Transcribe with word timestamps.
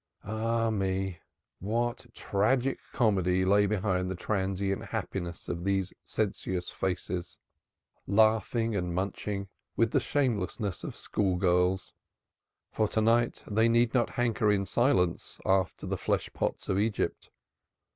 Ah, 0.23 0.71
me! 0.71 1.19
what 1.59 2.07
tragic 2.15 2.79
comedy 2.91 3.45
lay 3.45 3.67
behind 3.67 4.09
the 4.09 4.15
transient 4.15 4.85
happiness 4.85 5.47
of 5.47 5.63
these 5.63 5.93
sensuous 6.03 6.69
faces, 6.71 7.37
laughing 8.07 8.75
and 8.75 8.95
munching 8.95 9.47
with 9.75 9.91
the 9.91 9.99
shamelessness 9.99 10.83
of 10.83 10.95
school 10.95 11.35
girls! 11.35 11.93
For 12.71 12.87
to 12.87 12.99
night 13.01 13.43
they 13.45 13.69
need 13.69 13.93
not 13.93 14.09
hanker 14.09 14.51
in 14.51 14.65
silence 14.65 15.39
after 15.45 15.85
the 15.85 15.97
flesh 15.97 16.31
pots 16.33 16.67
of 16.67 16.79
Egypt. 16.79 17.29